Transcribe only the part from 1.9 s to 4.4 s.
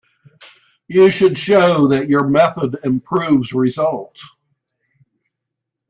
your method improves results.